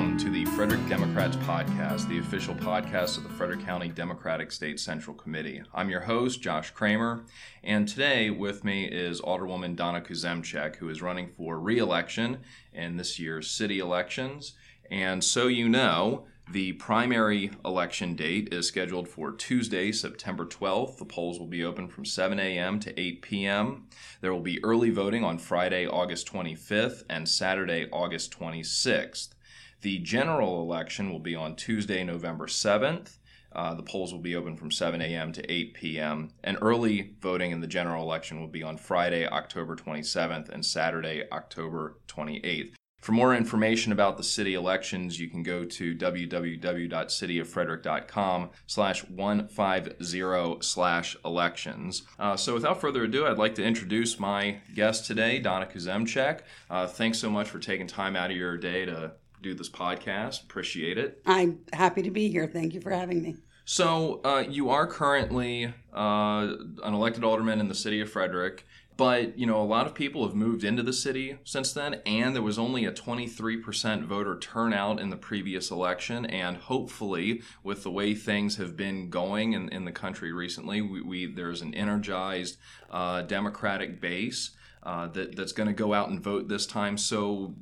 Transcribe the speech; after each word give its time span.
Welcome 0.00 0.16
to 0.16 0.30
the 0.30 0.46
Frederick 0.46 0.88
Democrats 0.88 1.36
Podcast, 1.36 2.08
the 2.08 2.20
official 2.20 2.54
podcast 2.54 3.18
of 3.18 3.22
the 3.22 3.28
Frederick 3.28 3.62
County 3.66 3.88
Democratic 3.88 4.50
State 4.50 4.80
Central 4.80 5.14
Committee. 5.14 5.62
I'm 5.74 5.90
your 5.90 6.00
host, 6.00 6.40
Josh 6.40 6.70
Kramer, 6.70 7.26
and 7.62 7.86
today 7.86 8.30
with 8.30 8.64
me 8.64 8.86
is 8.86 9.20
Alderwoman 9.20 9.76
Donna 9.76 10.00
Kuzemchak, 10.00 10.76
who 10.76 10.88
is 10.88 11.02
running 11.02 11.28
for 11.28 11.60
re 11.60 11.76
election 11.76 12.38
in 12.72 12.96
this 12.96 13.18
year's 13.18 13.50
city 13.50 13.78
elections. 13.78 14.54
And 14.90 15.22
so 15.22 15.48
you 15.48 15.68
know, 15.68 16.24
the 16.50 16.72
primary 16.72 17.50
election 17.62 18.16
date 18.16 18.54
is 18.54 18.66
scheduled 18.66 19.06
for 19.06 19.32
Tuesday, 19.32 19.92
September 19.92 20.46
12th. 20.46 20.96
The 20.96 21.04
polls 21.04 21.38
will 21.38 21.46
be 21.46 21.62
open 21.62 21.88
from 21.88 22.06
7 22.06 22.40
a.m. 22.40 22.80
to 22.80 22.98
8 22.98 23.20
p.m. 23.20 23.86
There 24.22 24.32
will 24.32 24.40
be 24.40 24.64
early 24.64 24.88
voting 24.88 25.24
on 25.24 25.36
Friday, 25.36 25.86
August 25.86 26.26
25th 26.32 27.02
and 27.10 27.28
Saturday, 27.28 27.86
August 27.92 28.36
26th. 28.36 29.34
The 29.82 29.98
general 29.98 30.60
election 30.60 31.10
will 31.10 31.20
be 31.20 31.34
on 31.34 31.56
Tuesday, 31.56 32.04
November 32.04 32.46
7th. 32.46 33.16
Uh, 33.52 33.74
the 33.74 33.82
polls 33.82 34.12
will 34.12 34.20
be 34.20 34.36
open 34.36 34.56
from 34.56 34.70
7 34.70 35.00
a.m. 35.00 35.32
to 35.32 35.50
8 35.50 35.74
p.m. 35.74 36.30
And 36.44 36.56
early 36.60 37.14
voting 37.20 37.50
in 37.50 37.60
the 37.60 37.66
general 37.66 38.04
election 38.04 38.40
will 38.40 38.48
be 38.48 38.62
on 38.62 38.76
Friday, 38.76 39.26
October 39.26 39.74
27th 39.74 40.50
and 40.50 40.64
Saturday, 40.64 41.24
October 41.32 41.96
28th. 42.06 42.74
For 43.00 43.12
more 43.12 43.34
information 43.34 43.92
about 43.92 44.18
the 44.18 44.22
city 44.22 44.54
elections, 44.54 45.18
you 45.18 45.30
can 45.30 45.42
go 45.42 45.64
to 45.64 45.96
www.cityoffrederick.com 45.96 48.50
slash 48.66 49.08
150 49.08 50.58
slash 50.60 51.16
elections. 51.24 52.02
Uh, 52.18 52.36
so 52.36 52.52
without 52.52 52.78
further 52.78 53.04
ado, 53.04 53.26
I'd 53.26 53.38
like 53.38 53.54
to 53.54 53.64
introduce 53.64 54.20
my 54.20 54.58
guest 54.74 55.06
today, 55.06 55.38
Donna 55.38 55.64
Kuzemchak. 55.64 56.40
Uh, 56.68 56.86
thanks 56.86 57.18
so 57.18 57.30
much 57.30 57.48
for 57.48 57.58
taking 57.58 57.86
time 57.86 58.16
out 58.16 58.30
of 58.30 58.36
your 58.36 58.58
day 58.58 58.84
to 58.84 59.12
do 59.40 59.54
this 59.54 59.70
podcast. 59.70 60.42
Appreciate 60.44 60.98
it. 60.98 61.22
I'm 61.26 61.60
happy 61.72 62.02
to 62.02 62.10
be 62.10 62.28
here. 62.28 62.46
Thank 62.46 62.74
you 62.74 62.80
for 62.80 62.90
having 62.90 63.22
me. 63.22 63.36
So 63.64 64.20
uh, 64.24 64.44
you 64.48 64.70
are 64.70 64.86
currently 64.86 65.72
uh, 65.94 66.54
an 66.82 66.94
elected 66.94 67.22
alderman 67.22 67.60
in 67.60 67.68
the 67.68 67.74
city 67.74 68.00
of 68.00 68.10
Frederick. 68.10 68.66
But, 69.00 69.38
you 69.38 69.46
know, 69.46 69.62
a 69.62 69.64
lot 69.64 69.86
of 69.86 69.94
people 69.94 70.26
have 70.26 70.34
moved 70.34 70.62
into 70.62 70.82
the 70.82 70.92
city 70.92 71.38
since 71.42 71.72
then, 71.72 72.02
and 72.04 72.34
there 72.34 72.42
was 72.42 72.58
only 72.58 72.84
a 72.84 72.92
23% 72.92 74.04
voter 74.04 74.38
turnout 74.38 75.00
in 75.00 75.08
the 75.08 75.16
previous 75.16 75.70
election. 75.70 76.26
And 76.26 76.58
hopefully, 76.58 77.40
with 77.62 77.82
the 77.82 77.90
way 77.90 78.14
things 78.14 78.56
have 78.56 78.76
been 78.76 79.08
going 79.08 79.54
in, 79.54 79.70
in 79.70 79.86
the 79.86 79.90
country 79.90 80.32
recently, 80.32 80.82
we, 80.82 81.00
we 81.00 81.32
there's 81.32 81.62
an 81.62 81.72
energized 81.72 82.58
uh, 82.90 83.22
Democratic 83.22 84.02
base 84.02 84.50
uh, 84.82 85.06
that, 85.06 85.34
that's 85.34 85.52
going 85.52 85.68
to 85.68 85.72
go 85.72 85.94
out 85.94 86.10
and 86.10 86.20
vote 86.20 86.48
this 86.48 86.66
time. 86.66 86.98
So, 86.98 87.54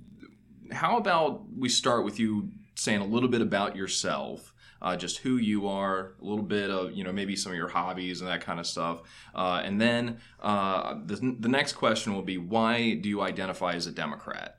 how 0.73 0.97
about 0.97 1.45
we 1.57 1.69
start 1.69 2.05
with 2.05 2.19
you 2.19 2.51
saying 2.75 3.01
a 3.01 3.07
little 3.07 3.29
bit 3.29 3.41
about 3.41 3.77
yourself? 3.77 4.55
uh, 4.81 4.97
just 4.97 5.19
who 5.19 5.37
you 5.37 5.69
are, 5.69 6.13
a 6.21 6.25
little 6.25 6.45
bit 6.45 6.71
of 6.71 6.93
you 6.93 7.05
know 7.05 7.13
maybe 7.13 7.35
some 7.37 7.53
of 7.53 7.59
your 7.59 7.69
hobbies 7.69 8.21
and 8.21 8.31
that 8.31 8.41
kind 8.41 8.61
of 8.61 8.67
stuff, 8.67 9.03
uh, 9.35 9.61
and 9.65 9.81
then 9.81 10.19
uh, 10.41 10.95
the 11.05 11.37
the 11.39 11.49
next 11.49 11.75
question 11.75 12.15
will 12.15 12.23
be 12.23 12.39
why 12.39 12.95
do 12.95 13.09
you 13.09 13.21
identify 13.21 13.73
as 13.73 13.87
a 13.87 13.93
Democrat? 13.93 14.59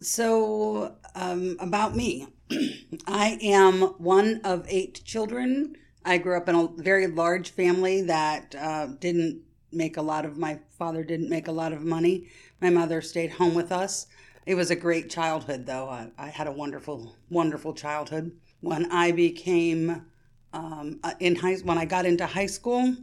So 0.00 0.96
um, 1.14 1.56
about 1.60 1.94
me, 1.94 2.28
I 3.06 3.38
am 3.42 3.82
one 3.98 4.40
of 4.44 4.66
eight 4.68 5.02
children. 5.04 5.76
I 6.04 6.18
grew 6.18 6.36
up 6.36 6.48
in 6.48 6.54
a 6.54 6.68
very 6.78 7.06
large 7.06 7.50
family 7.50 8.02
that 8.02 8.54
uh, 8.54 8.86
didn't 8.98 9.42
make 9.70 9.96
a 9.96 10.02
lot 10.02 10.24
of. 10.24 10.36
My 10.36 10.58
father 10.78 11.04
didn't 11.04 11.28
make 11.28 11.46
a 11.46 11.52
lot 11.52 11.72
of 11.72 11.82
money. 11.82 12.28
My 12.60 12.70
mother 12.70 13.02
stayed 13.02 13.32
home 13.32 13.54
with 13.54 13.70
us. 13.70 14.06
It 14.46 14.54
was 14.54 14.70
a 14.70 14.76
great 14.76 15.10
childhood, 15.10 15.66
though. 15.66 15.88
I, 15.88 16.10
I 16.18 16.28
had 16.28 16.46
a 16.46 16.52
wonderful, 16.52 17.14
wonderful 17.28 17.74
childhood 17.74 18.32
when 18.60 18.90
I 18.90 19.12
became 19.12 20.06
um, 20.52 20.98
uh, 21.04 21.14
in 21.20 21.36
high 21.36 21.56
when 21.56 21.78
I 21.78 21.84
got 21.84 22.06
into 22.06 22.26
high 22.26 22.46
school. 22.46 22.96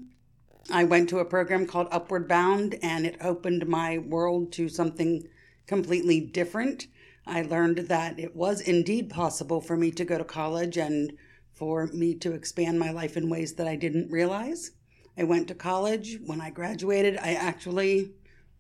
I 0.70 0.84
went 0.84 1.10
to 1.10 1.20
a 1.20 1.26
program 1.26 1.66
called 1.66 1.88
Upward 1.92 2.28
Bound, 2.28 2.76
and 2.82 3.06
it 3.06 3.18
opened 3.22 3.68
my 3.68 4.00
world 4.00 4.52
to 4.54 4.68
something 4.68 5.28
completely 5.66 6.20
different. 6.20 6.88
I 7.26 7.44
learned 7.44 7.78
that 7.90 8.20
it 8.20 8.36
was 8.36 8.62
indeed 8.62 9.10
possible 9.10 9.62
for 9.62 9.78
me 9.78 9.92
to 9.92 10.06
go 10.06 10.18
to 10.18 10.24
college 10.24 10.78
and 10.78 11.14
for 11.54 11.88
me 11.88 12.16
to 12.16 12.34
expand 12.34 12.80
my 12.80 12.92
life 12.92 13.16
in 13.16 13.30
ways 13.30 13.54
that 13.54 13.68
I 13.68 13.76
didn't 13.76 14.12
realize. 14.12 14.72
I 15.18 15.24
went 15.24 15.48
to 15.50 15.56
college. 15.56 16.20
When 16.26 16.42
I 16.42 16.50
graduated, 16.50 17.18
I 17.18 17.34
actually 17.34 18.12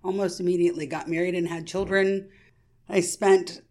almost 0.03 0.40
immediately 0.40 0.85
got 0.85 1.09
married 1.09 1.35
and 1.35 1.47
had 1.47 1.68
children. 1.68 2.30
I 2.90 3.02
spent 3.02 3.62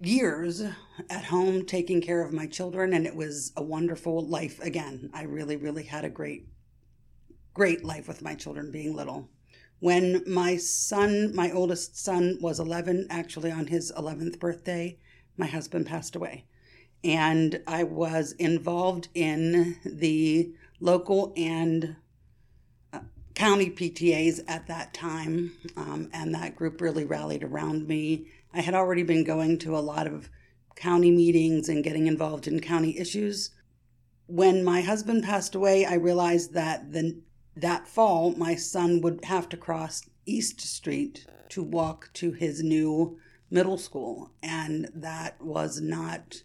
years 0.00 0.62
at 1.08 1.26
home 1.26 1.64
taking 1.64 2.00
care 2.00 2.24
of 2.24 2.32
my 2.32 2.46
children 2.46 2.92
and 2.92 3.06
it 3.06 3.14
was 3.14 3.52
a 3.56 3.62
wonderful 3.62 4.26
life 4.26 4.60
again. 4.60 5.10
I 5.14 5.22
really 5.22 5.56
really 5.56 5.84
had 5.84 6.04
a 6.04 6.10
great 6.10 6.48
great 7.54 7.84
life 7.84 8.08
with 8.08 8.20
my 8.20 8.34
children 8.34 8.72
being 8.72 8.96
little. 8.96 9.30
When 9.78 10.24
my 10.26 10.56
son 10.56 11.34
my 11.36 11.52
oldest 11.52 11.96
son 11.96 12.38
was 12.40 12.58
11 12.58 13.06
actually 13.10 13.52
on 13.52 13.68
his 13.68 13.92
11th 13.96 14.40
birthday 14.40 14.98
my 15.36 15.46
husband 15.46 15.86
passed 15.86 16.16
away. 16.16 16.44
And 17.04 17.62
i 17.68 17.84
was 17.84 18.32
involved 18.32 19.08
in 19.14 19.76
the 19.84 20.52
local 20.80 21.32
and 21.36 21.94
county 23.38 23.70
ptas 23.70 24.40
at 24.48 24.66
that 24.66 24.92
time 24.92 25.52
um, 25.76 26.10
and 26.12 26.34
that 26.34 26.56
group 26.56 26.80
really 26.80 27.04
rallied 27.04 27.44
around 27.44 27.86
me 27.86 28.26
I 28.52 28.60
had 28.60 28.74
already 28.74 29.02
been 29.02 29.24
going 29.24 29.58
to 29.58 29.76
a 29.76 29.80
lot 29.80 30.06
of 30.06 30.30
county 30.74 31.10
meetings 31.10 31.68
and 31.68 31.84
getting 31.84 32.06
involved 32.06 32.46
in 32.46 32.60
county 32.60 32.98
issues. 32.98 33.50
When 34.26 34.64
my 34.64 34.80
husband 34.80 35.24
passed 35.24 35.54
away, 35.54 35.84
I 35.84 35.94
realized 35.94 36.54
that 36.54 36.92
the, 36.92 37.20
that 37.56 37.88
fall 37.88 38.32
my 38.32 38.54
son 38.54 39.00
would 39.02 39.24
have 39.24 39.48
to 39.50 39.56
cross 39.56 40.02
East 40.24 40.60
Street 40.60 41.26
to 41.50 41.62
walk 41.62 42.10
to 42.14 42.32
his 42.32 42.62
new 42.62 43.18
middle 43.50 43.78
school, 43.78 44.32
and 44.42 44.88
that 44.94 45.40
was 45.40 45.80
not 45.80 46.42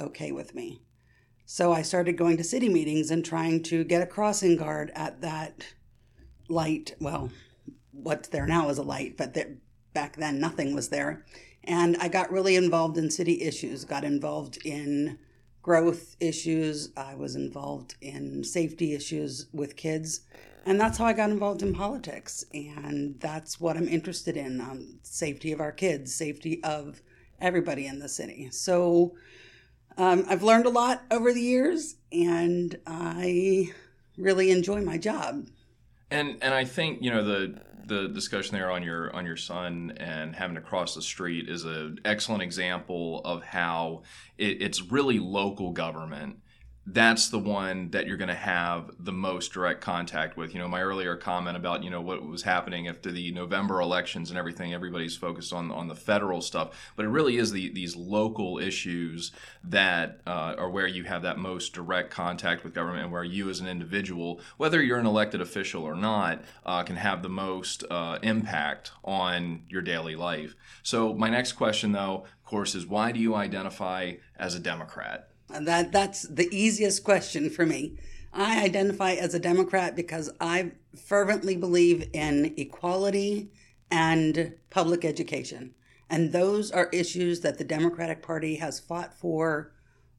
okay 0.00 0.32
with 0.32 0.54
me. 0.54 0.82
So 1.46 1.72
I 1.72 1.82
started 1.82 2.16
going 2.16 2.38
to 2.38 2.44
city 2.44 2.68
meetings 2.68 3.10
and 3.10 3.24
trying 3.24 3.62
to 3.64 3.84
get 3.84 4.02
a 4.02 4.06
crossing 4.06 4.56
guard 4.56 4.90
at 4.94 5.20
that 5.20 5.74
light. 6.48 6.94
Well, 7.00 7.30
what's 7.92 8.28
there 8.28 8.46
now 8.46 8.68
is 8.68 8.78
a 8.78 8.82
light, 8.82 9.16
but 9.16 9.34
there, 9.34 9.56
back 9.92 10.16
then 10.16 10.40
nothing 10.40 10.74
was 10.74 10.88
there. 10.88 11.24
And 11.62 11.96
I 11.96 12.08
got 12.08 12.30
really 12.30 12.56
involved 12.56 12.98
in 12.98 13.10
city 13.10 13.42
issues, 13.42 13.84
got 13.84 14.04
involved 14.04 14.58
in 14.64 15.18
growth 15.62 16.14
issues, 16.20 16.90
I 16.94 17.14
was 17.14 17.34
involved 17.34 17.94
in 18.02 18.44
safety 18.44 18.92
issues 18.92 19.46
with 19.52 19.76
kids. 19.76 20.20
And 20.66 20.78
that's 20.78 20.98
how 20.98 21.06
I 21.06 21.14
got 21.14 21.30
involved 21.30 21.62
in 21.62 21.74
politics. 21.74 22.44
And 22.52 23.18
that's 23.18 23.58
what 23.58 23.76
I'm 23.76 23.88
interested 23.88 24.36
in 24.36 24.60
um, 24.60 24.98
safety 25.02 25.52
of 25.52 25.60
our 25.60 25.72
kids, 25.72 26.14
safety 26.14 26.62
of 26.62 27.00
everybody 27.40 27.86
in 27.86 27.98
the 27.98 28.08
city. 28.10 28.50
So 28.50 29.14
um, 29.96 30.26
I've 30.28 30.42
learned 30.42 30.66
a 30.66 30.70
lot 30.70 31.02
over 31.10 31.32
the 31.32 31.40
years, 31.40 31.96
and 32.12 32.76
I 32.86 33.72
really 34.18 34.50
enjoy 34.50 34.80
my 34.82 34.98
job. 34.98 35.48
And 36.14 36.38
and 36.42 36.54
I 36.54 36.64
think 36.64 37.02
you 37.02 37.10
know 37.10 37.24
the 37.24 37.54
the 37.86 38.08
discussion 38.08 38.54
there 38.54 38.70
on 38.70 38.82
your 38.82 39.14
on 39.14 39.26
your 39.26 39.36
son 39.36 39.94
and 39.96 40.34
having 40.34 40.54
to 40.54 40.62
cross 40.62 40.94
the 40.94 41.02
street 41.02 41.48
is 41.48 41.64
an 41.64 41.98
excellent 42.04 42.42
example 42.42 43.20
of 43.24 43.42
how 43.42 44.02
it, 44.38 44.62
it's 44.62 44.80
really 44.80 45.18
local 45.18 45.72
government 45.72 46.38
that's 46.86 47.28
the 47.28 47.38
one 47.38 47.90
that 47.90 48.06
you're 48.06 48.18
going 48.18 48.28
to 48.28 48.34
have 48.34 48.90
the 48.98 49.12
most 49.12 49.52
direct 49.52 49.80
contact 49.80 50.36
with. 50.36 50.52
You 50.52 50.60
know, 50.60 50.68
my 50.68 50.82
earlier 50.82 51.16
comment 51.16 51.56
about 51.56 51.82
you 51.82 51.88
know 51.88 52.02
what 52.02 52.26
was 52.26 52.42
happening 52.42 52.88
after 52.88 53.10
the 53.10 53.32
November 53.32 53.80
elections 53.80 54.30
and 54.30 54.38
everything. 54.38 54.74
Everybody's 54.74 55.16
focused 55.16 55.52
on 55.52 55.70
on 55.70 55.88
the 55.88 55.94
federal 55.94 56.42
stuff, 56.42 56.92
but 56.94 57.06
it 57.06 57.08
really 57.08 57.38
is 57.38 57.52
the 57.52 57.70
these 57.70 57.96
local 57.96 58.58
issues 58.58 59.32
that 59.62 60.20
uh, 60.26 60.54
are 60.58 60.68
where 60.68 60.86
you 60.86 61.04
have 61.04 61.22
that 61.22 61.38
most 61.38 61.72
direct 61.72 62.10
contact 62.10 62.64
with 62.64 62.74
government, 62.74 63.04
and 63.04 63.12
where 63.12 63.24
you 63.24 63.48
as 63.48 63.60
an 63.60 63.66
individual, 63.66 64.40
whether 64.58 64.82
you're 64.82 64.98
an 64.98 65.06
elected 65.06 65.40
official 65.40 65.84
or 65.84 65.96
not, 65.96 66.42
uh, 66.66 66.82
can 66.82 66.96
have 66.96 67.22
the 67.22 67.28
most 67.30 67.82
uh, 67.90 68.18
impact 68.22 68.92
on 69.04 69.62
your 69.70 69.80
daily 69.80 70.16
life. 70.16 70.54
So 70.82 71.14
my 71.14 71.30
next 71.30 71.52
question, 71.52 71.92
though, 71.92 72.24
of 72.26 72.44
course, 72.44 72.74
is 72.74 72.86
why 72.86 73.10
do 73.12 73.20
you 73.20 73.34
identify 73.34 74.14
as 74.36 74.54
a 74.54 74.60
Democrat? 74.60 75.30
That 75.60 75.92
that's 75.92 76.22
the 76.22 76.48
easiest 76.50 77.04
question 77.04 77.50
for 77.50 77.66
me. 77.66 77.98
I 78.32 78.64
identify 78.64 79.12
as 79.12 79.34
a 79.34 79.38
Democrat 79.38 79.94
because 79.94 80.30
I 80.40 80.72
fervently 80.96 81.56
believe 81.56 82.08
in 82.12 82.54
equality 82.56 83.52
and 83.90 84.54
public 84.70 85.04
education. 85.04 85.74
And 86.10 86.32
those 86.32 86.70
are 86.70 86.88
issues 86.92 87.40
that 87.40 87.58
the 87.58 87.64
Democratic 87.64 88.22
Party 88.22 88.56
has 88.56 88.80
fought 88.80 89.14
for 89.14 89.72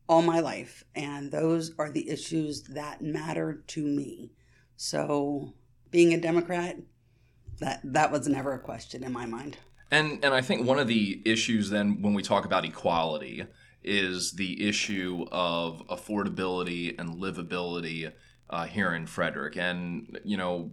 all 0.08 0.22
my 0.22 0.40
life. 0.40 0.84
And 0.96 1.32
those 1.32 1.74
are 1.78 1.92
the 1.92 2.10
issues 2.10 2.64
that 2.64 3.02
matter 3.02 3.64
to 3.68 3.82
me. 3.84 4.32
So 4.78 5.54
being 5.92 6.14
a 6.14 6.20
Democrat, 6.20 6.78
that 7.60 7.82
that 7.84 8.12
was 8.12 8.28
never 8.28 8.54
a 8.54 8.60
question 8.60 9.04
in 9.04 9.12
my 9.12 9.26
mind. 9.26 9.58
And 9.92 10.24
and 10.24 10.34
I 10.34 10.42
think 10.42 10.66
one 10.66 10.80
of 10.80 10.88
the 10.88 11.22
issues 11.26 11.70
then 11.70 12.02
when 12.02 12.14
we 12.14 12.24
talk 12.24 12.46
about 12.46 12.66
equality 12.66 13.46
is 13.86 14.34
the 14.34 14.68
issue 14.68 15.26
of 15.32 15.86
affordability 15.88 17.00
and 17.00 17.16
livability 17.16 18.12
uh, 18.50 18.66
here 18.66 18.94
in 18.94 19.06
Frederick. 19.06 19.58
And, 19.58 20.20
you 20.24 20.38
know, 20.38 20.72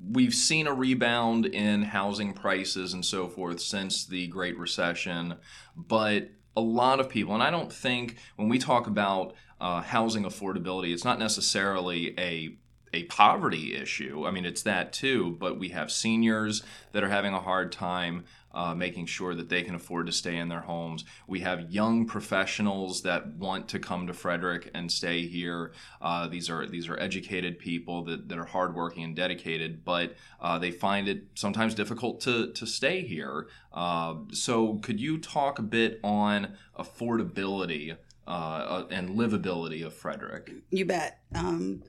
we've 0.00 0.34
seen 0.34 0.66
a 0.66 0.74
rebound 0.74 1.46
in 1.46 1.82
housing 1.82 2.32
prices 2.32 2.92
and 2.92 3.04
so 3.04 3.28
forth 3.28 3.60
since 3.60 4.06
the 4.06 4.26
Great 4.28 4.58
Recession, 4.58 5.36
but 5.76 6.30
a 6.56 6.60
lot 6.60 7.00
of 7.00 7.08
people, 7.08 7.34
and 7.34 7.42
I 7.42 7.50
don't 7.50 7.72
think 7.72 8.16
when 8.36 8.48
we 8.48 8.58
talk 8.58 8.86
about 8.86 9.34
uh, 9.60 9.82
housing 9.82 10.24
affordability, 10.24 10.92
it's 10.92 11.04
not 11.04 11.18
necessarily 11.18 12.18
a 12.18 12.56
a 12.92 13.04
poverty 13.04 13.76
issue. 13.76 14.26
I 14.26 14.32
mean, 14.32 14.44
it's 14.44 14.62
that 14.62 14.92
too, 14.92 15.36
but 15.38 15.60
we 15.60 15.68
have 15.68 15.92
seniors 15.92 16.64
that 16.90 17.04
are 17.04 17.08
having 17.08 17.32
a 17.32 17.40
hard 17.40 17.70
time 17.70 18.24
uh, 18.52 18.74
making 18.74 19.06
sure 19.06 19.34
that 19.34 19.48
they 19.48 19.62
can 19.62 19.74
afford 19.74 20.06
to 20.06 20.12
stay 20.12 20.36
in 20.36 20.48
their 20.48 20.60
homes. 20.60 21.04
We 21.26 21.40
have 21.40 21.70
young 21.70 22.06
professionals 22.06 23.02
that 23.02 23.34
want 23.34 23.68
to 23.68 23.78
come 23.78 24.06
to 24.06 24.12
Frederick 24.12 24.70
and 24.74 24.90
stay 24.90 25.26
here. 25.26 25.72
Uh, 26.00 26.28
these 26.28 26.50
are 26.50 26.66
these 26.66 26.88
are 26.88 26.98
educated 26.98 27.58
people 27.58 28.04
that, 28.04 28.28
that 28.28 28.38
are 28.38 28.44
hardworking 28.44 29.04
and 29.04 29.16
dedicated, 29.16 29.84
but 29.84 30.14
uh, 30.40 30.58
they 30.58 30.70
find 30.70 31.08
it 31.08 31.24
sometimes 31.34 31.74
difficult 31.74 32.20
to 32.22 32.52
to 32.52 32.66
stay 32.66 33.02
here. 33.02 33.48
Uh, 33.72 34.14
so, 34.32 34.74
could 34.76 35.00
you 35.00 35.18
talk 35.18 35.58
a 35.58 35.62
bit 35.62 36.00
on 36.02 36.54
affordability 36.78 37.96
uh, 38.26 38.84
and 38.90 39.10
livability 39.10 39.84
of 39.84 39.94
Frederick? 39.94 40.52
You 40.70 40.84
bet. 40.84 41.20
Um, 41.34 41.82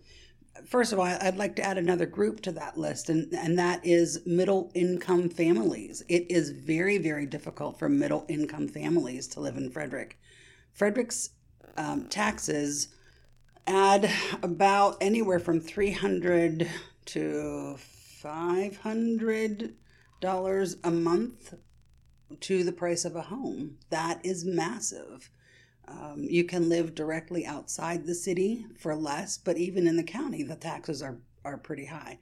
first 0.65 0.93
of 0.93 0.99
all, 0.99 1.05
I'd 1.05 1.37
like 1.37 1.55
to 1.57 1.63
add 1.63 1.77
another 1.77 2.05
group 2.05 2.41
to 2.41 2.51
that 2.53 2.77
list, 2.77 3.09
and, 3.09 3.33
and 3.33 3.57
that 3.59 3.85
is 3.85 4.21
middle 4.25 4.71
income 4.73 5.29
families. 5.29 6.03
It 6.07 6.29
is 6.29 6.51
very, 6.51 6.97
very 6.97 7.25
difficult 7.25 7.79
for 7.79 7.89
middle 7.89 8.25
income 8.27 8.67
families 8.67 9.27
to 9.29 9.39
live 9.39 9.57
in 9.57 9.69
Frederick. 9.69 10.19
Frederick's 10.73 11.31
um, 11.77 12.07
taxes 12.07 12.89
add 13.67 14.09
about 14.41 14.97
anywhere 15.01 15.39
from 15.39 15.59
300 15.59 16.69
to 17.05 17.75
500 17.77 19.75
dollars 20.19 20.75
a 20.83 20.91
month 20.91 21.55
to 22.39 22.63
the 22.63 22.71
price 22.71 23.03
of 23.05 23.15
a 23.15 23.23
home. 23.23 23.77
That 23.89 24.23
is 24.23 24.45
massive. 24.45 25.29
Um, 25.91 26.23
you 26.23 26.43
can 26.45 26.69
live 26.69 26.95
directly 26.95 27.45
outside 27.45 28.05
the 28.05 28.15
city 28.15 28.65
for 28.79 28.95
less, 28.95 29.37
but 29.37 29.57
even 29.57 29.87
in 29.87 29.97
the 29.97 30.03
county, 30.03 30.43
the 30.43 30.55
taxes 30.55 31.01
are, 31.01 31.17
are 31.43 31.57
pretty 31.57 31.85
high. 31.85 32.19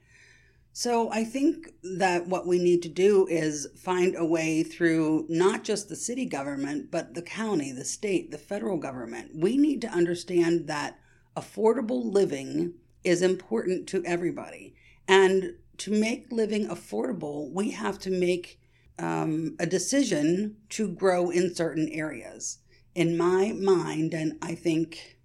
So 0.72 1.10
I 1.10 1.24
think 1.24 1.74
that 1.82 2.26
what 2.26 2.46
we 2.46 2.58
need 2.58 2.82
to 2.82 2.88
do 2.88 3.26
is 3.26 3.68
find 3.76 4.14
a 4.16 4.24
way 4.24 4.62
through 4.62 5.26
not 5.28 5.64
just 5.64 5.88
the 5.88 5.96
city 5.96 6.24
government, 6.24 6.90
but 6.90 7.14
the 7.14 7.22
county, 7.22 7.72
the 7.72 7.84
state, 7.84 8.30
the 8.30 8.38
federal 8.38 8.76
government. 8.76 9.32
We 9.34 9.56
need 9.56 9.80
to 9.82 9.88
understand 9.88 10.68
that 10.68 10.98
affordable 11.36 12.12
living 12.12 12.74
is 13.02 13.22
important 13.22 13.88
to 13.88 14.04
everybody. 14.04 14.74
And 15.08 15.54
to 15.78 15.90
make 15.90 16.30
living 16.30 16.68
affordable, 16.68 17.50
we 17.52 17.70
have 17.70 17.98
to 18.00 18.10
make 18.10 18.60
um, 18.98 19.56
a 19.58 19.66
decision 19.66 20.56
to 20.70 20.88
grow 20.88 21.30
in 21.30 21.54
certain 21.54 21.88
areas 21.88 22.58
in 22.94 23.16
my 23.16 23.52
mind, 23.52 24.14
and 24.14 24.38
I 24.42 24.54
think 24.54 25.18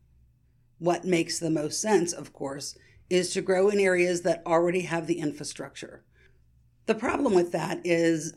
what 0.78 1.06
makes 1.06 1.40
the 1.40 1.50
most 1.50 1.82
sense, 1.82 2.14
of 2.14 2.34
course, 2.34 2.78
is 3.10 3.32
to 3.34 3.42
grow 3.42 3.70
in 3.70 3.80
areas 3.80 4.22
that 4.22 4.44
already 4.46 4.82
have 4.82 5.08
the 5.08 5.20
infrastructure. 5.20 6.04
The 6.86 6.96
problem 6.96 7.34
with 7.34 7.52
that 7.52 7.82
is 7.84 8.34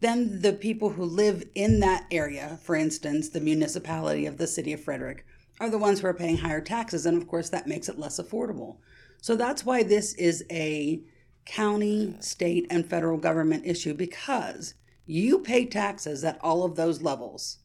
then 0.00 0.42
the 0.42 0.52
people 0.52 0.90
who 0.90 1.04
live 1.04 1.44
in 1.54 1.80
that 1.80 2.06
area, 2.10 2.58
for 2.62 2.74
instance, 2.74 3.30
the 3.30 3.40
municipality 3.40 4.26
of 4.26 4.36
the 4.36 4.46
city 4.46 4.72
of 4.72 4.82
Frederick, 4.82 5.24
are 5.60 5.70
the 5.70 5.78
ones 5.78 6.00
who 6.00 6.06
are 6.06 6.14
paying 6.14 6.38
higher 6.38 6.60
taxes, 6.60 7.06
and 7.06 7.16
of 7.16 7.28
course, 7.28 7.48
that 7.50 7.66
makes 7.66 7.88
it 7.88 7.98
less 7.98 8.20
affordable. 8.20 8.78
So 9.22 9.36
that's 9.36 9.64
why 9.64 9.82
this 9.82 10.12
is 10.14 10.44
a 10.50 11.02
county, 11.46 12.16
state, 12.20 12.66
and 12.70 12.86
federal 12.86 13.18
government 13.18 13.66
issue 13.66 13.94
because 13.94 14.74
you 15.06 15.38
pay 15.38 15.64
taxes 15.66 16.24
at 16.24 16.38
all 16.40 16.64
of 16.64 16.76
those 16.76 17.02
levels. 17.02 17.58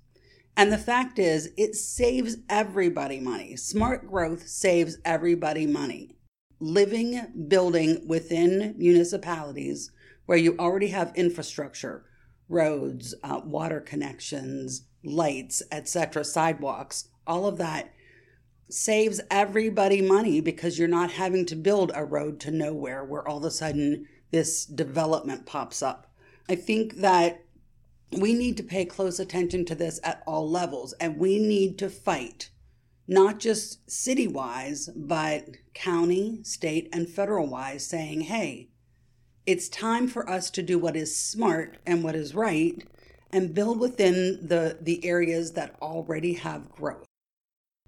And 0.55 0.71
the 0.71 0.77
fact 0.77 1.19
is, 1.19 1.51
it 1.57 1.75
saves 1.75 2.37
everybody 2.49 3.19
money. 3.19 3.55
Smart 3.55 4.07
growth 4.09 4.47
saves 4.47 4.97
everybody 5.05 5.65
money. 5.65 6.17
Living, 6.59 7.45
building 7.47 8.05
within 8.07 8.75
municipalities 8.77 9.91
where 10.25 10.37
you 10.37 10.55
already 10.59 10.87
have 10.87 11.15
infrastructure, 11.15 12.05
roads, 12.49 13.15
uh, 13.23 13.41
water 13.43 13.79
connections, 13.79 14.85
lights, 15.03 15.63
etc., 15.71 16.23
sidewalks, 16.23 17.07
all 17.25 17.45
of 17.45 17.57
that 17.57 17.93
saves 18.69 19.19
everybody 19.31 20.01
money 20.01 20.41
because 20.41 20.77
you're 20.77 20.87
not 20.87 21.11
having 21.11 21.45
to 21.45 21.55
build 21.55 21.91
a 21.95 22.05
road 22.05 22.39
to 22.39 22.51
nowhere 22.51 23.03
where 23.03 23.27
all 23.27 23.37
of 23.37 23.43
a 23.43 23.51
sudden 23.51 24.07
this 24.31 24.65
development 24.65 25.45
pops 25.45 25.81
up. 25.81 26.11
I 26.47 26.55
think 26.55 26.97
that 26.97 27.43
we 28.11 28.33
need 28.33 28.57
to 28.57 28.63
pay 28.63 28.85
close 28.85 29.19
attention 29.19 29.65
to 29.65 29.75
this 29.75 29.99
at 30.03 30.23
all 30.25 30.49
levels 30.49 30.93
and 30.93 31.17
we 31.17 31.39
need 31.39 31.77
to 31.77 31.89
fight 31.89 32.49
not 33.07 33.39
just 33.39 33.89
city 33.89 34.27
wise 34.27 34.89
but 34.95 35.45
county 35.73 36.39
state 36.43 36.89
and 36.91 37.09
federal 37.09 37.47
wise 37.47 37.85
saying 37.85 38.21
hey 38.21 38.69
it's 39.45 39.67
time 39.67 40.07
for 40.07 40.29
us 40.29 40.51
to 40.51 40.61
do 40.61 40.77
what 40.77 40.95
is 40.95 41.19
smart 41.19 41.77
and 41.85 42.03
what 42.03 42.15
is 42.15 42.35
right 42.35 42.83
and 43.31 43.53
build 43.53 43.79
within 43.79 44.39
the 44.47 44.77
the 44.81 45.03
areas 45.05 45.53
that 45.53 45.75
already 45.81 46.33
have 46.33 46.69
growth. 46.69 47.05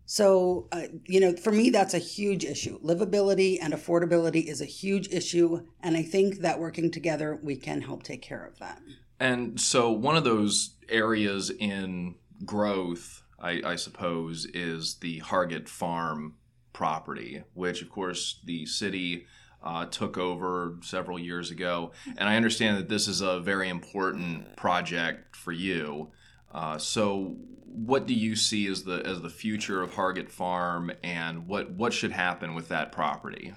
So 0.06 0.68
uh, 0.72 0.88
you 1.06 1.20
know 1.20 1.36
for 1.36 1.52
me 1.52 1.70
that's 1.70 1.94
a 1.94 2.00
huge 2.00 2.46
issue. 2.46 2.80
Livability 2.82 3.58
and 3.62 3.74
affordability 3.74 4.46
is 4.46 4.62
a 4.62 4.66
huge 4.66 5.08
issue 5.10 5.68
and 5.82 5.96
i 5.96 6.04
think 6.04 6.40
that 6.40 6.60
working 6.60 6.90
together 6.92 7.40
we 7.42 7.56
can 7.56 7.82
help 7.82 8.04
take 8.04 8.22
care 8.22 8.44
of 8.46 8.58
that 8.60 8.82
and 9.22 9.60
so, 9.60 9.92
one 9.92 10.18
of 10.18 10.24
those 10.24 10.72
areas 10.90 11.52
in 11.52 12.16
growth, 12.44 13.22
I, 13.40 13.62
I, 13.64 13.76
suppose, 13.76 14.48
is 14.48 14.96
the 14.96 15.20
Hargett 15.20 15.70
Farm 15.70 16.38
property, 16.74 17.44
which, 17.54 17.84
of 17.84 17.92
course, 17.92 18.42
the 18.44 18.66
city 18.66 19.28
uh, 19.64 19.86
took 19.86 20.18
over 20.18 20.80
several 20.82 21.20
years 21.20 21.52
ago. 21.52 21.92
And 22.18 22.28
I 22.28 22.36
understand 22.36 22.80
that 22.80 22.90
this 22.90 23.08
is 23.08 23.22
a 23.22 23.40
very 23.40 23.70
important 23.70 24.56
project 24.56 25.36
for 25.36 25.52
you. 25.52 26.10
Uh, 26.52 26.80
so, 26.80 27.36
what 27.66 28.08
do 28.08 28.16
you 28.16 28.36
see 28.36 28.66
as 28.66 28.86
the 28.86 29.06
as 29.06 29.22
the 29.22 29.30
future 29.30 29.84
of 29.84 29.92
Hargett 29.92 30.32
Farm, 30.32 30.92
and 31.04 31.48
what 31.48 31.70
what 31.70 31.94
should 31.94 32.12
happen 32.12 32.56
with 32.56 32.70
that 32.70 32.92
property? 32.92 33.54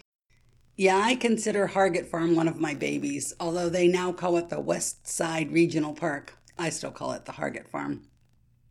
Yeah, 0.76 1.00
I 1.04 1.14
consider 1.14 1.68
Hargett 1.68 2.06
Farm 2.06 2.34
one 2.34 2.48
of 2.48 2.58
my 2.58 2.74
babies. 2.74 3.32
Although 3.38 3.68
they 3.68 3.86
now 3.86 4.12
call 4.12 4.36
it 4.36 4.48
the 4.48 4.60
West 4.60 5.06
Side 5.06 5.52
Regional 5.52 5.94
Park, 5.94 6.36
I 6.58 6.70
still 6.70 6.90
call 6.90 7.12
it 7.12 7.26
the 7.26 7.32
Hargett 7.32 7.68
Farm. 7.68 8.08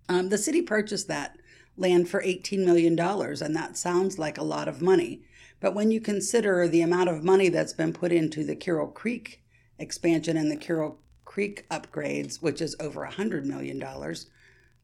Um, 0.09 0.27
the 0.27 0.37
city 0.37 0.61
purchased 0.61 1.07
that 1.07 1.37
land 1.77 2.09
for 2.09 2.21
$18 2.21 2.65
million, 2.65 2.99
and 2.99 3.55
that 3.55 3.77
sounds 3.77 4.19
like 4.19 4.37
a 4.37 4.43
lot 4.43 4.67
of 4.67 4.81
money. 4.81 5.21
But 5.61 5.75
when 5.75 5.91
you 5.91 6.01
consider 6.01 6.67
the 6.67 6.81
amount 6.81 7.07
of 7.07 7.23
money 7.23 7.47
that's 7.47 7.71
been 7.71 7.93
put 7.93 8.11
into 8.11 8.43
the 8.43 8.55
Carroll 8.55 8.87
Creek 8.87 9.41
expansion 9.79 10.35
and 10.35 10.51
the 10.51 10.57
Carroll 10.57 10.99
Creek 11.23 11.65
upgrades, 11.69 12.41
which 12.41 12.61
is 12.61 12.75
over 12.81 13.07
$100 13.09 13.45
million, 13.45 13.81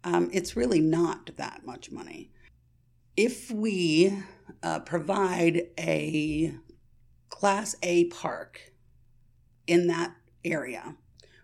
um, 0.05 0.29
it's 0.31 0.55
really 0.55 0.79
not 0.79 1.31
that 1.35 1.65
much 1.65 1.91
money. 1.91 2.31
If 3.17 3.51
we 3.51 4.23
uh, 4.63 4.79
provide 4.79 5.67
a 5.77 6.55
Class 7.39 7.74
A 7.84 8.03
park 8.08 8.74
in 9.65 9.88
that 9.88 10.13
area, 10.43 10.98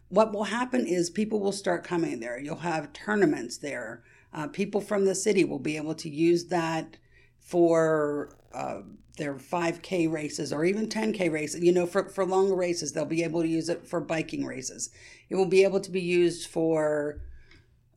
what 0.10 0.34
will 0.34 0.44
happen 0.44 0.86
is 0.86 1.10
people 1.10 1.40
will 1.40 1.54
start 1.54 1.86
coming 1.86 2.20
there. 2.20 2.38
You'll 2.38 2.58
have 2.58 2.92
tournaments 2.92 3.56
there. 3.56 4.04
Uh, 4.34 4.50
people 4.50 4.82
from 4.82 5.06
the 5.06 5.16
city 5.16 5.46
will 5.46 5.58
be 5.58 5.78
able 5.78 5.96
to 5.96 6.10
use 6.10 6.48
that 6.48 6.98
for 7.40 8.36
uh, 8.54 8.82
their 9.16 9.36
5K 9.36 10.12
races 10.12 10.52
or 10.52 10.66
even 10.66 10.90
10K 10.90 11.32
races. 11.32 11.64
You 11.64 11.72
know, 11.72 11.86
for, 11.86 12.10
for 12.10 12.26
longer 12.26 12.56
races, 12.56 12.92
they'll 12.92 13.06
be 13.06 13.24
able 13.24 13.42
to 13.42 13.48
use 13.48 13.70
it 13.70 13.88
for 13.88 14.02
biking 14.02 14.46
races. 14.46 14.90
It 15.30 15.36
will 15.36 15.46
be 15.46 15.64
able 15.64 15.80
to 15.80 15.92
be 15.92 16.02
used 16.02 16.50
for 16.50 17.22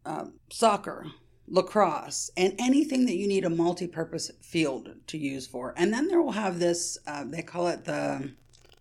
uh, 0.07 0.27
soccer, 0.53 1.07
lacrosse, 1.51 2.31
and 2.37 2.55
anything 2.59 3.07
that 3.07 3.17
you 3.17 3.27
need 3.27 3.45
a 3.45 3.51
multi 3.51 3.87
purpose 3.87 4.31
field 4.41 4.91
to 5.07 5.19
use 5.19 5.47
for. 5.47 5.75
And 5.77 5.93
then 5.93 6.09
there 6.09 6.23
will 6.23 6.33
have 6.33 6.59
this, 6.59 6.99
uh, 7.07 7.25
they 7.27 7.43
call 7.43 7.69
it 7.69 7.85
the, 7.85 8.31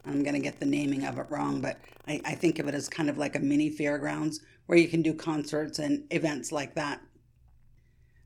I'm 0.06 0.24
going 0.24 0.36
to 0.36 0.40
get 0.40 0.60
the 0.60 0.66
naming 0.66 1.06
of 1.06 1.18
it 1.18 1.28
wrong, 1.30 1.62
but 1.62 1.80
I, 2.08 2.22
I 2.26 2.36
think 2.36 2.60
of 2.60 2.68
it 2.68 2.76
as 2.76 2.90
kind 2.90 3.10
of 3.10 3.18
like 3.18 3.36
a 3.36 3.40
mini 3.40 3.70
fairgrounds 3.70 4.42
where 4.66 4.78
you 4.78 4.88
can 4.88 5.02
do 5.02 5.14
concerts 5.14 5.80
and 5.80 6.04
events 6.12 6.52
like 6.52 6.76
that. 6.76 7.02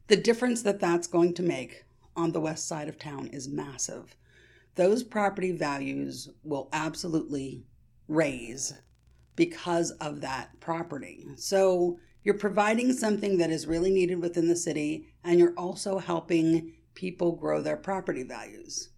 The 0.07 0.17
difference 0.17 0.62
that 0.63 0.79
that's 0.79 1.07
going 1.07 1.33
to 1.36 1.43
make 1.43 1.86
on 2.15 2.31
the 2.31 2.41
west 2.41 2.67
side 2.67 2.89
of 2.89 3.00
town 3.00 3.27
is 3.27 3.48
massive. 3.48 4.15
Those 4.75 5.03
property 5.03 5.51
values 5.51 6.29
will 6.43 6.69
absolutely 6.74 7.63
raise 8.07 8.74
because 9.36 9.91
of 9.91 10.21
that 10.21 10.60
property. 10.60 11.25
So 11.38 11.98
You're 12.23 12.35
providing 12.35 12.93
something 12.93 13.37
that 13.37 13.49
is 13.49 13.67
really 13.67 13.91
needed 13.91 14.21
within 14.21 14.47
the 14.47 14.55
city, 14.55 15.07
and 15.23 15.39
you're 15.39 15.55
also 15.57 15.97
helping 15.97 16.73
people 16.93 17.31
grow 17.31 17.61
their 17.61 17.77
property 17.77 18.23
values. 18.23 18.89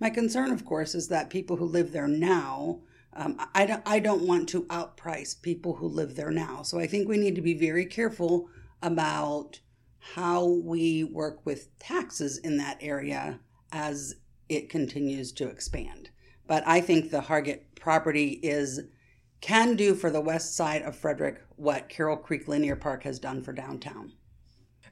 My 0.00 0.10
concern, 0.10 0.50
of 0.50 0.64
course, 0.64 0.94
is 0.94 1.08
that 1.08 1.30
people 1.30 1.56
who 1.56 1.66
live 1.66 1.92
there 1.92 2.08
now, 2.08 2.80
um, 3.12 3.40
I, 3.54 3.64
don't, 3.66 3.82
I 3.86 4.00
don't 4.00 4.26
want 4.26 4.48
to 4.50 4.64
outprice 4.64 5.40
people 5.40 5.76
who 5.76 5.86
live 5.86 6.16
there 6.16 6.32
now. 6.32 6.62
So 6.62 6.80
I 6.80 6.86
think 6.86 7.08
we 7.08 7.16
need 7.16 7.36
to 7.36 7.42
be 7.42 7.54
very 7.54 7.86
careful 7.86 8.48
about 8.82 9.60
how 9.98 10.44
we 10.44 11.04
work 11.04 11.46
with 11.46 11.78
taxes 11.78 12.38
in 12.38 12.56
that 12.58 12.78
area 12.80 13.38
as 13.72 14.16
it 14.48 14.68
continues 14.68 15.32
to 15.32 15.48
expand. 15.48 16.10
But 16.46 16.64
I 16.66 16.80
think 16.80 17.10
the 17.10 17.22
Hargett 17.22 17.62
property 17.76 18.40
is 18.42 18.80
can 19.40 19.76
do 19.76 19.94
for 19.94 20.10
the 20.10 20.20
west 20.20 20.56
side 20.56 20.82
of 20.82 20.96
Frederick 20.96 21.43
what 21.56 21.88
Carroll 21.88 22.16
Creek 22.16 22.48
Linear 22.48 22.76
Park 22.76 23.04
has 23.04 23.18
done 23.18 23.42
for 23.42 23.52
downtown. 23.52 24.12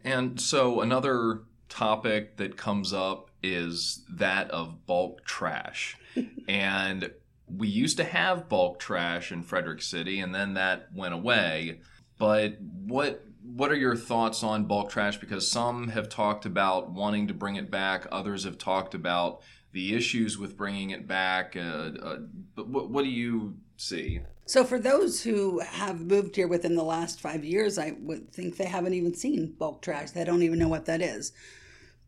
And 0.04 0.40
so 0.40 0.80
another 0.80 1.42
topic 1.68 2.36
that 2.36 2.56
comes 2.56 2.92
up 2.92 3.30
is 3.42 4.04
that 4.10 4.50
of 4.50 4.86
bulk 4.86 5.24
trash. 5.24 5.96
and 6.48 7.10
we 7.46 7.68
used 7.68 7.96
to 7.96 8.04
have 8.04 8.48
bulk 8.48 8.78
trash 8.78 9.32
in 9.32 9.42
Frederick 9.42 9.82
City 9.82 10.20
and 10.20 10.34
then 10.34 10.54
that 10.54 10.88
went 10.94 11.14
away. 11.14 11.80
But 12.18 12.60
what 12.60 13.24
what 13.42 13.72
are 13.72 13.76
your 13.76 13.96
thoughts 13.96 14.44
on 14.44 14.64
bulk 14.64 14.90
trash 14.90 15.18
because 15.18 15.50
some 15.50 15.88
have 15.88 16.08
talked 16.08 16.46
about 16.46 16.92
wanting 16.92 17.26
to 17.26 17.34
bring 17.34 17.56
it 17.56 17.70
back, 17.70 18.06
others 18.12 18.44
have 18.44 18.56
talked 18.56 18.94
about 18.94 19.42
the 19.72 19.94
issues 19.94 20.38
with 20.38 20.56
bringing 20.56 20.90
it 20.90 21.08
back. 21.08 21.56
Uh, 21.56 21.90
uh, 22.00 22.18
but 22.54 22.68
what, 22.68 22.90
what 22.90 23.02
do 23.02 23.10
you 23.10 23.56
see? 23.76 24.20
So, 24.44 24.64
for 24.64 24.78
those 24.78 25.22
who 25.22 25.60
have 25.60 26.00
moved 26.00 26.36
here 26.36 26.48
within 26.48 26.74
the 26.74 26.82
last 26.82 27.20
five 27.20 27.44
years, 27.44 27.78
I 27.78 27.94
would 28.00 28.32
think 28.32 28.56
they 28.56 28.66
haven't 28.66 28.94
even 28.94 29.14
seen 29.14 29.54
bulk 29.58 29.82
trash. 29.82 30.10
They 30.10 30.24
don't 30.24 30.42
even 30.42 30.58
know 30.58 30.68
what 30.68 30.86
that 30.86 31.00
is. 31.00 31.32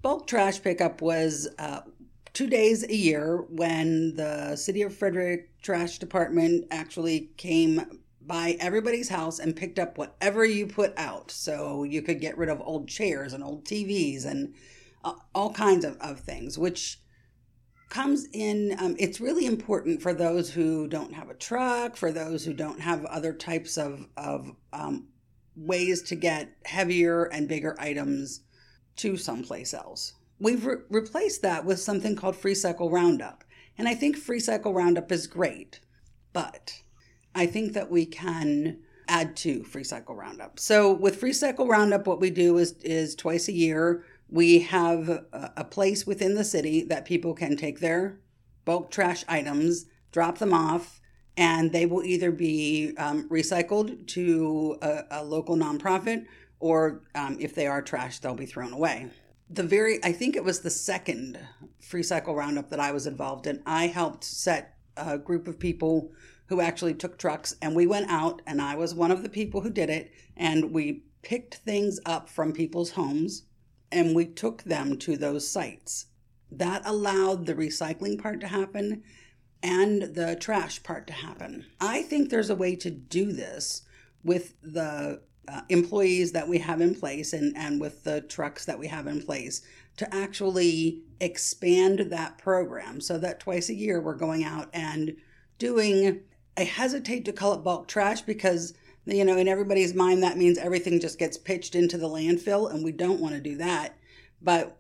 Bulk 0.02 0.26
trash 0.26 0.60
pickup 0.60 1.00
was 1.00 1.48
uh, 1.58 1.80
two 2.32 2.48
days 2.48 2.82
a 2.84 2.94
year 2.94 3.44
when 3.48 4.16
the 4.16 4.56
City 4.56 4.82
of 4.82 4.94
Frederick 4.94 5.48
Trash 5.62 5.98
Department 5.98 6.66
actually 6.70 7.30
came 7.36 8.00
by 8.26 8.56
everybody's 8.58 9.08
house 9.08 9.38
and 9.38 9.54
picked 9.54 9.78
up 9.78 9.96
whatever 9.96 10.44
you 10.44 10.66
put 10.66 10.92
out. 10.98 11.30
So 11.30 11.84
you 11.84 12.02
could 12.02 12.20
get 12.20 12.36
rid 12.36 12.48
of 12.48 12.60
old 12.60 12.88
chairs 12.88 13.32
and 13.32 13.44
old 13.44 13.64
TVs 13.64 14.26
and 14.26 14.54
uh, 15.04 15.14
all 15.34 15.52
kinds 15.52 15.84
of, 15.84 15.96
of 16.00 16.20
things, 16.20 16.58
which 16.58 16.98
comes 17.88 18.26
in 18.32 18.76
um, 18.78 18.96
it's 18.98 19.20
really 19.20 19.46
important 19.46 20.02
for 20.02 20.12
those 20.12 20.50
who 20.50 20.88
don't 20.88 21.12
have 21.12 21.30
a 21.30 21.34
truck 21.34 21.96
for 21.96 22.10
those 22.10 22.44
who 22.44 22.52
don't 22.52 22.80
have 22.80 23.04
other 23.06 23.32
types 23.32 23.76
of, 23.76 24.06
of 24.16 24.50
um, 24.72 25.08
ways 25.56 26.02
to 26.02 26.14
get 26.14 26.56
heavier 26.64 27.24
and 27.24 27.48
bigger 27.48 27.76
items 27.78 28.40
to 28.96 29.16
someplace 29.16 29.74
else. 29.74 30.14
We've 30.40 30.64
re- 30.64 30.82
replaced 30.88 31.42
that 31.42 31.64
with 31.64 31.80
something 31.80 32.16
called 32.16 32.36
free 32.36 32.54
cycle 32.54 32.90
roundup 32.90 33.44
and 33.78 33.88
i 33.88 33.94
think 33.94 34.16
free 34.16 34.40
cycle 34.40 34.72
roundup 34.72 35.10
is 35.10 35.26
great 35.26 35.80
but 36.32 36.82
i 37.34 37.46
think 37.46 37.72
that 37.72 37.90
we 37.90 38.06
can 38.06 38.78
add 39.08 39.36
to 39.36 39.62
free 39.64 39.84
cycle 39.84 40.14
roundup. 40.14 40.58
So 40.58 40.92
with 40.92 41.16
free 41.16 41.32
cycle 41.32 41.66
roundup 41.66 42.06
what 42.06 42.20
we 42.20 42.30
do 42.30 42.56
is 42.58 42.72
is 42.82 43.14
twice 43.14 43.48
a 43.48 43.52
year 43.52 44.04
we 44.34 44.58
have 44.58 45.26
a 45.32 45.62
place 45.62 46.04
within 46.04 46.34
the 46.34 46.42
city 46.42 46.82
that 46.82 47.04
people 47.04 47.34
can 47.34 47.56
take 47.56 47.78
their 47.78 48.18
bulk 48.64 48.90
trash 48.90 49.24
items, 49.28 49.86
drop 50.10 50.38
them 50.38 50.52
off, 50.52 51.00
and 51.36 51.70
they 51.70 51.86
will 51.86 52.02
either 52.02 52.32
be 52.32 52.94
um, 52.98 53.28
recycled 53.28 54.08
to 54.08 54.76
a, 54.82 55.04
a, 55.12 55.24
local 55.24 55.56
nonprofit 55.56 56.26
or 56.58 57.02
um, 57.14 57.36
if 57.38 57.54
they 57.54 57.68
are 57.68 57.80
trash, 57.80 58.18
they'll 58.18 58.34
be 58.34 58.44
thrown 58.44 58.72
away. 58.72 59.08
The 59.50 59.62
very, 59.62 60.02
I 60.02 60.10
think 60.10 60.34
it 60.34 60.42
was 60.42 60.60
the 60.60 60.70
second 60.70 61.38
free 61.80 62.02
cycle 62.02 62.34
roundup 62.34 62.70
that 62.70 62.80
I 62.80 62.90
was 62.90 63.06
involved 63.06 63.46
in. 63.46 63.62
I 63.64 63.86
helped 63.86 64.24
set 64.24 64.76
a 64.96 65.16
group 65.16 65.46
of 65.46 65.60
people 65.60 66.10
who 66.46 66.60
actually 66.60 66.94
took 66.94 67.18
trucks 67.18 67.54
and 67.62 67.76
we 67.76 67.86
went 67.86 68.10
out 68.10 68.42
and 68.48 68.60
I 68.60 68.74
was 68.74 68.96
one 68.96 69.12
of 69.12 69.22
the 69.22 69.28
people 69.28 69.60
who 69.60 69.70
did 69.70 69.90
it 69.90 70.10
and 70.36 70.72
we 70.72 71.04
picked 71.22 71.54
things 71.54 72.00
up 72.04 72.28
from 72.28 72.52
people's 72.52 72.90
homes 72.90 73.44
and 73.90 74.14
we 74.14 74.26
took 74.26 74.62
them 74.62 74.96
to 74.98 75.16
those 75.16 75.48
sites. 75.48 76.06
That 76.50 76.82
allowed 76.84 77.46
the 77.46 77.54
recycling 77.54 78.20
part 78.20 78.40
to 78.40 78.48
happen 78.48 79.02
and 79.62 80.14
the 80.14 80.36
trash 80.36 80.82
part 80.82 81.06
to 81.06 81.12
happen. 81.12 81.64
I 81.80 82.02
think 82.02 82.28
there's 82.28 82.50
a 82.50 82.54
way 82.54 82.76
to 82.76 82.90
do 82.90 83.32
this 83.32 83.82
with 84.22 84.54
the 84.62 85.22
uh, 85.48 85.60
employees 85.68 86.32
that 86.32 86.48
we 86.48 86.58
have 86.58 86.80
in 86.80 86.94
place 86.94 87.32
and, 87.32 87.56
and 87.56 87.80
with 87.80 88.04
the 88.04 88.20
trucks 88.22 88.64
that 88.64 88.78
we 88.78 88.88
have 88.88 89.06
in 89.06 89.22
place 89.22 89.62
to 89.96 90.14
actually 90.14 91.02
expand 91.20 92.00
that 92.10 92.38
program 92.38 93.00
so 93.00 93.18
that 93.18 93.40
twice 93.40 93.68
a 93.68 93.74
year 93.74 94.00
we're 94.00 94.14
going 94.14 94.44
out 94.44 94.68
and 94.72 95.16
doing, 95.58 96.20
I 96.56 96.64
hesitate 96.64 97.24
to 97.26 97.32
call 97.32 97.54
it 97.54 97.64
bulk 97.64 97.88
trash 97.88 98.22
because 98.22 98.74
you 99.06 99.24
know, 99.24 99.36
in 99.36 99.48
everybody's 99.48 99.94
mind, 99.94 100.22
that 100.22 100.38
means 100.38 100.58
everything 100.58 101.00
just 101.00 101.18
gets 101.18 101.36
pitched 101.36 101.74
into 101.74 101.98
the 101.98 102.08
landfill, 102.08 102.72
and 102.72 102.84
we 102.84 102.92
don't 102.92 103.20
want 103.20 103.34
to 103.34 103.40
do 103.40 103.56
that. 103.56 103.96
But 104.40 104.78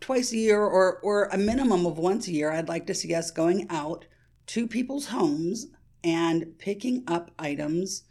twice 0.00 0.32
a 0.32 0.36
year, 0.36 0.62
or 0.62 0.98
or 1.00 1.24
a 1.26 1.38
minimum 1.38 1.86
of 1.86 1.98
once 1.98 2.28
a 2.28 2.32
year, 2.32 2.50
I'd 2.50 2.68
like 2.68 2.86
to 2.86 2.94
see 2.94 3.14
us 3.14 3.30
going 3.30 3.66
out 3.70 4.04
to 4.46 4.66
people's 4.66 5.06
homes 5.06 5.68
and 6.02 6.58
picking 6.58 7.04
up 7.06 7.30
items 7.38 8.02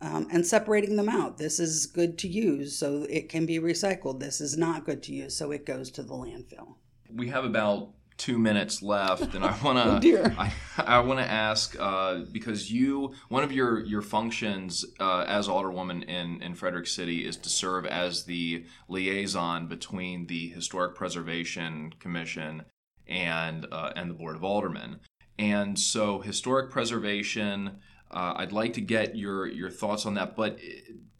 um, 0.00 0.28
and 0.30 0.46
separating 0.46 0.96
them 0.96 1.08
out. 1.08 1.38
This 1.38 1.58
is 1.58 1.86
good 1.86 2.18
to 2.18 2.28
use, 2.28 2.76
so 2.76 3.06
it 3.08 3.28
can 3.28 3.46
be 3.46 3.58
recycled. 3.58 4.20
This 4.20 4.40
is 4.40 4.56
not 4.56 4.84
good 4.84 5.02
to 5.04 5.14
use, 5.14 5.34
so 5.34 5.50
it 5.50 5.64
goes 5.64 5.90
to 5.92 6.02
the 6.02 6.14
landfill. 6.14 6.74
We 7.10 7.28
have 7.28 7.44
about 7.44 7.94
two 8.18 8.38
minutes 8.38 8.82
left, 8.82 9.34
and 9.34 9.44
I 9.44 9.56
want 9.64 10.02
to 10.02 10.18
oh 10.18 10.34
I, 10.36 10.52
I 10.76 11.00
want 11.00 11.20
to 11.20 11.30
ask 11.30 11.76
uh, 11.78 12.24
because 12.30 12.70
you 12.70 13.14
one 13.28 13.44
of 13.44 13.52
your 13.52 13.80
your 13.84 14.02
functions 14.02 14.84
uh, 15.00 15.20
as 15.26 15.48
alderwoman 15.48 16.04
in 16.04 16.42
in 16.42 16.54
Frederick 16.54 16.86
City 16.86 17.24
is 17.24 17.36
to 17.38 17.48
serve 17.48 17.86
as 17.86 18.24
the 18.24 18.66
liaison 18.88 19.68
between 19.68 20.26
the 20.26 20.48
Historic 20.48 20.94
Preservation 20.94 21.94
Commission 21.98 22.64
and 23.06 23.66
uh, 23.72 23.92
and 23.96 24.10
the 24.10 24.14
Board 24.14 24.36
of 24.36 24.44
Aldermen, 24.44 24.98
and 25.38 25.78
so 25.78 26.20
historic 26.20 26.70
preservation. 26.70 27.78
Uh, 28.10 28.34
I'd 28.36 28.52
like 28.52 28.72
to 28.74 28.80
get 28.80 29.16
your 29.16 29.46
your 29.46 29.70
thoughts 29.70 30.06
on 30.06 30.14
that, 30.14 30.34
but 30.34 30.58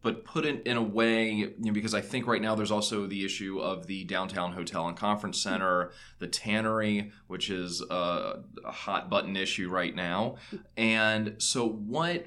but 0.03 0.25
put 0.25 0.45
it 0.45 0.67
in 0.67 0.77
a 0.77 0.83
way 0.83 1.31
you 1.31 1.55
know, 1.59 1.73
because 1.73 1.95
I 1.95 2.01
think 2.01 2.27
right 2.27 2.41
now 2.41 2.55
there's 2.55 2.71
also 2.71 3.07
the 3.07 3.25
issue 3.25 3.59
of 3.59 3.87
the 3.87 4.05
downtown 4.05 4.53
hotel 4.53 4.87
and 4.87 4.97
conference 4.97 5.41
center, 5.41 5.93
the 6.19 6.29
tannery, 6.29 7.11
which 7.27 7.51
is 7.51 7.83
a, 7.83 8.41
a 8.65 8.71
hot 8.71 9.11
button 9.11 9.37
issue 9.37 9.69
right 9.69 9.95
now. 9.95 10.37
And 10.77 11.35
so, 11.39 11.69
what? 11.69 12.27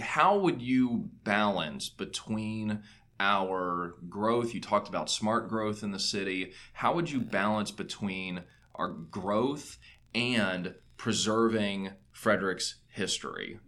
How 0.00 0.38
would 0.38 0.60
you 0.60 1.08
balance 1.22 1.88
between 1.88 2.80
our 3.20 3.94
growth? 4.08 4.52
You 4.52 4.60
talked 4.60 4.88
about 4.88 5.08
smart 5.08 5.48
growth 5.48 5.82
in 5.82 5.92
the 5.92 6.00
city. 6.00 6.52
How 6.72 6.94
would 6.94 7.10
you 7.10 7.20
balance 7.20 7.70
between 7.70 8.42
our 8.74 8.88
growth 8.88 9.78
and 10.14 10.74
preserving 10.96 11.90
Frederick's 12.10 12.76
history? 12.88 13.60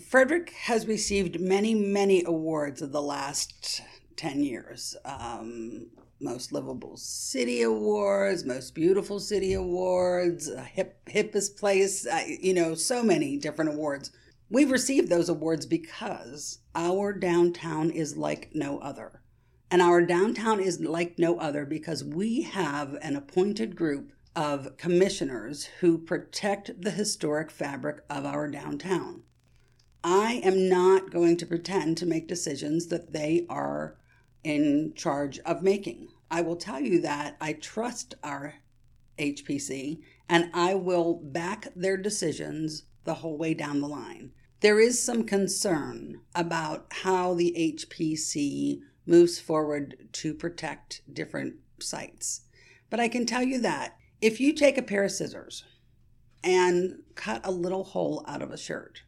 Frederick 0.00 0.50
has 0.50 0.86
received 0.86 1.38
many, 1.38 1.74
many 1.74 2.24
awards 2.24 2.80
of 2.80 2.92
the 2.92 3.02
last 3.02 3.82
10 4.16 4.42
years. 4.42 4.96
Um, 5.04 5.88
most 6.18 6.50
livable 6.50 6.96
city 6.96 7.60
awards, 7.60 8.44
most 8.44 8.74
beautiful 8.74 9.20
city 9.20 9.52
awards, 9.52 10.50
hip, 10.72 10.98
hippest 11.06 11.58
place, 11.58 12.06
uh, 12.06 12.22
you 12.26 12.54
know, 12.54 12.74
so 12.74 13.02
many 13.02 13.36
different 13.36 13.74
awards. 13.74 14.10
We've 14.48 14.70
received 14.70 15.10
those 15.10 15.28
awards 15.28 15.66
because 15.66 16.60
our 16.74 17.12
downtown 17.12 17.90
is 17.90 18.16
like 18.16 18.50
no 18.54 18.78
other. 18.78 19.20
And 19.70 19.82
our 19.82 20.00
downtown 20.00 20.60
is 20.60 20.80
like 20.80 21.18
no 21.18 21.38
other 21.38 21.66
because 21.66 22.04
we 22.04 22.42
have 22.42 22.94
an 23.02 23.16
appointed 23.16 23.76
group 23.76 24.12
of 24.34 24.76
commissioners 24.78 25.64
who 25.80 25.98
protect 25.98 26.80
the 26.80 26.90
historic 26.92 27.50
fabric 27.50 28.04
of 28.08 28.24
our 28.24 28.48
downtown. 28.48 29.24
I 30.04 30.40
am 30.42 30.68
not 30.68 31.10
going 31.10 31.36
to 31.36 31.46
pretend 31.46 31.96
to 31.98 32.06
make 32.06 32.26
decisions 32.26 32.88
that 32.88 33.12
they 33.12 33.46
are 33.48 33.96
in 34.42 34.94
charge 34.96 35.38
of 35.40 35.62
making. 35.62 36.08
I 36.30 36.40
will 36.40 36.56
tell 36.56 36.80
you 36.80 37.00
that 37.02 37.36
I 37.40 37.52
trust 37.52 38.14
our 38.24 38.54
HPC 39.18 40.00
and 40.28 40.50
I 40.52 40.74
will 40.74 41.14
back 41.14 41.68
their 41.76 41.96
decisions 41.96 42.84
the 43.04 43.14
whole 43.14 43.36
way 43.36 43.54
down 43.54 43.80
the 43.80 43.88
line. 43.88 44.32
There 44.60 44.80
is 44.80 45.02
some 45.02 45.24
concern 45.24 46.20
about 46.34 46.86
how 46.90 47.34
the 47.34 47.54
HPC 47.56 48.80
moves 49.06 49.38
forward 49.38 50.08
to 50.12 50.34
protect 50.34 51.02
different 51.12 51.56
sites. 51.80 52.42
But 52.90 53.00
I 53.00 53.08
can 53.08 53.26
tell 53.26 53.42
you 53.42 53.60
that 53.60 53.96
if 54.20 54.40
you 54.40 54.52
take 54.52 54.78
a 54.78 54.82
pair 54.82 55.04
of 55.04 55.10
scissors 55.10 55.64
and 56.42 57.02
cut 57.14 57.40
a 57.44 57.50
little 57.50 57.84
hole 57.84 58.24
out 58.26 58.42
of 58.42 58.50
a 58.50 58.56
shirt, 58.56 59.02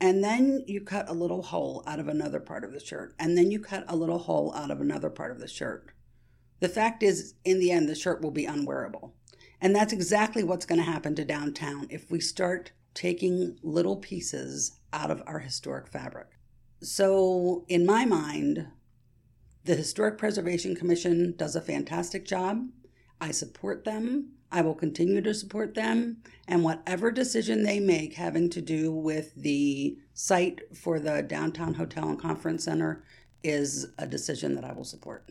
and 0.00 0.22
then 0.22 0.64
you 0.66 0.80
cut 0.80 1.08
a 1.08 1.14
little 1.14 1.42
hole 1.42 1.82
out 1.86 2.00
of 2.00 2.08
another 2.08 2.40
part 2.40 2.64
of 2.64 2.72
the 2.72 2.80
shirt, 2.80 3.14
and 3.18 3.36
then 3.36 3.50
you 3.50 3.60
cut 3.60 3.84
a 3.88 3.96
little 3.96 4.18
hole 4.18 4.52
out 4.54 4.70
of 4.70 4.80
another 4.80 5.10
part 5.10 5.30
of 5.30 5.40
the 5.40 5.48
shirt. 5.48 5.92
The 6.60 6.68
fact 6.68 7.02
is, 7.02 7.34
in 7.44 7.60
the 7.60 7.70
end, 7.70 7.88
the 7.88 7.94
shirt 7.94 8.22
will 8.22 8.30
be 8.30 8.46
unwearable. 8.46 9.14
And 9.60 9.74
that's 9.74 9.92
exactly 9.92 10.44
what's 10.44 10.66
going 10.66 10.80
to 10.80 10.90
happen 10.90 11.14
to 11.14 11.24
downtown 11.24 11.86
if 11.90 12.10
we 12.10 12.20
start 12.20 12.72
taking 12.94 13.58
little 13.62 13.96
pieces 13.96 14.78
out 14.92 15.10
of 15.10 15.22
our 15.26 15.38
historic 15.38 15.88
fabric. 15.88 16.28
So, 16.82 17.64
in 17.68 17.86
my 17.86 18.04
mind, 18.04 18.68
the 19.64 19.74
Historic 19.74 20.18
Preservation 20.18 20.76
Commission 20.76 21.34
does 21.36 21.56
a 21.56 21.60
fantastic 21.60 22.24
job. 22.24 22.68
I 23.20 23.30
support 23.30 23.84
them. 23.84 24.32
I 24.52 24.60
will 24.62 24.74
continue 24.74 25.20
to 25.22 25.34
support 25.34 25.74
them. 25.74 26.18
And 26.46 26.62
whatever 26.62 27.10
decision 27.10 27.62
they 27.62 27.80
make 27.80 28.14
having 28.14 28.48
to 28.50 28.60
do 28.60 28.92
with 28.92 29.34
the 29.34 29.98
site 30.14 30.76
for 30.76 30.98
the 31.00 31.22
downtown 31.22 31.74
hotel 31.74 32.08
and 32.08 32.18
conference 32.18 32.64
center 32.64 33.04
is 33.42 33.88
a 33.98 34.06
decision 34.06 34.54
that 34.54 34.64
I 34.64 34.72
will 34.72 34.84
support. 34.84 35.28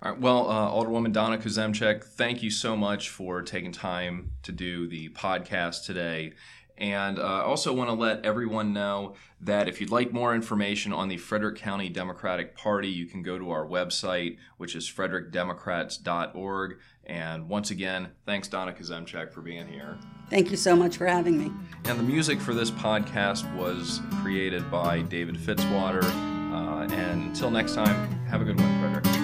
All 0.00 0.12
right. 0.12 0.20
Well, 0.20 0.48
uh, 0.48 0.70
Alderwoman 0.70 1.12
Donna 1.12 1.38
Kuzemchak, 1.38 2.04
thank 2.04 2.42
you 2.42 2.50
so 2.50 2.76
much 2.76 3.08
for 3.08 3.42
taking 3.42 3.72
time 3.72 4.30
to 4.44 4.52
do 4.52 4.86
the 4.86 5.08
podcast 5.08 5.84
today. 5.86 6.34
And 6.78 7.18
uh, 7.18 7.22
I 7.22 7.42
also 7.42 7.72
want 7.72 7.90
to 7.90 7.94
let 7.94 8.24
everyone 8.24 8.72
know 8.72 9.14
that 9.40 9.68
if 9.68 9.80
you'd 9.80 9.90
like 9.90 10.12
more 10.12 10.34
information 10.34 10.92
on 10.92 11.08
the 11.08 11.16
Frederick 11.16 11.56
County 11.56 11.88
Democratic 11.88 12.56
Party, 12.56 12.88
you 12.88 13.06
can 13.06 13.22
go 13.22 13.36
to 13.36 13.50
our 13.50 13.66
website, 13.66 14.38
which 14.56 14.76
is 14.76 14.88
frederickdemocrats.org. 14.88 16.78
And 17.04 17.48
once 17.48 17.70
again, 17.70 18.10
thanks, 18.26 18.48
Donna 18.48 18.72
Kuzemchak, 18.72 19.32
for 19.32 19.40
being 19.40 19.66
here. 19.66 19.98
Thank 20.30 20.50
you 20.50 20.56
so 20.56 20.76
much 20.76 20.96
for 20.96 21.06
having 21.06 21.38
me. 21.38 21.52
And 21.86 21.98
the 21.98 22.04
music 22.04 22.40
for 22.40 22.54
this 22.54 22.70
podcast 22.70 23.52
was 23.56 24.00
created 24.22 24.70
by 24.70 25.02
David 25.02 25.36
Fitzwater. 25.36 26.04
Uh, 26.04 26.86
and 26.94 27.24
until 27.24 27.50
next 27.50 27.74
time, 27.74 28.10
have 28.26 28.40
a 28.40 28.44
good 28.44 28.60
one, 28.60 28.80
Frederick. 28.80 29.17